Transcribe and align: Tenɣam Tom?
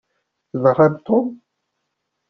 Tenɣam 0.49 0.95
Tom? 1.05 1.27